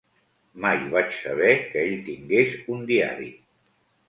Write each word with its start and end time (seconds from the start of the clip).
Mai 0.63 0.79
vaig 0.93 1.11
saber 1.17 1.51
que 1.67 1.83
ell 1.91 2.01
tingués 2.09 2.57
un 2.79 2.83
diari. 2.89 3.31